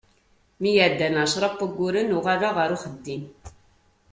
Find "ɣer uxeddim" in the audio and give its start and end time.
2.57-3.23